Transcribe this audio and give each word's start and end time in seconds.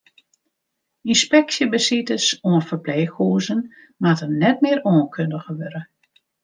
Ynspeksjebesites 1.11 2.25
oan 2.47 2.63
ferpleechhûzen 2.69 3.61
moatte 4.01 4.25
net 4.41 4.57
mear 4.63 4.79
oankundige 4.91 5.51
wurde. 5.59 5.81